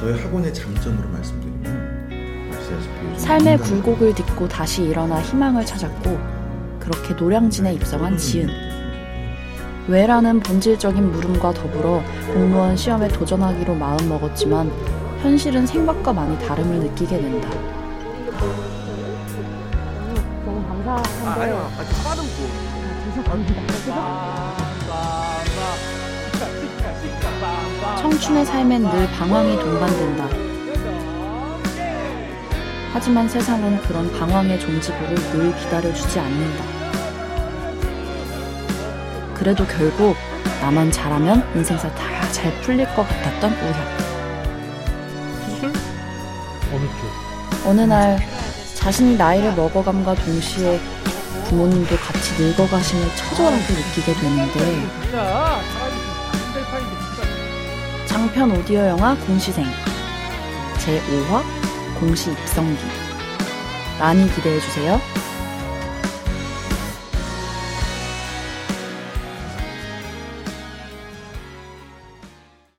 [0.00, 2.58] 저희 학원의 장점으로 말씀드리면
[3.18, 6.18] 삶의 굴곡을 딛고 다시 일어나 희망을 찾았고
[6.78, 8.48] 그렇게 노량진에 입성한 지은.
[9.88, 12.02] 왜라는 본질적인 물음과 더불어
[12.32, 14.72] 공무원 시험에 도전하기로 마음먹었지만
[15.20, 17.50] 현실은 생각과 많이 다름을 느끼게 된다.
[20.46, 21.70] 너무 감사한데 아, 아니요.
[21.76, 22.70] 아, 차다듬고.
[28.10, 30.28] 청춘의 삶엔 늘 방황이 동반된다.
[32.92, 36.64] 하지만 세상은 그런 방황의 종지부를 늘 기다려주지 않는다.
[39.34, 40.16] 그래도 결국
[40.60, 43.76] 나만 잘하면 인생사 다 잘 풀릴 것 같았던 우혁.
[45.44, 45.72] 수술?
[46.72, 47.68] 어느 쪽?
[47.68, 48.18] 어느 날
[48.76, 50.80] 자신이 나이를 먹어감과 동시에
[51.48, 54.86] 부모님도 같이 늙어가심을 처절하게 느끼게 되는데
[58.20, 59.64] 장편 오디오 영화 공시생
[60.74, 61.42] 제5화
[61.98, 62.78] 공시 입성기
[63.98, 65.00] 많이 기대해 주세요.